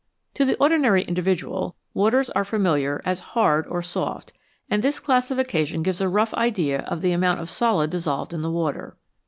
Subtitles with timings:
[0.33, 4.33] To the ordinary individual, waters are familiar as" hard" or" soft,"
[4.67, 8.49] and this classification gives a rough idea of the amount of solid dissolved in the
[8.49, 8.97] water.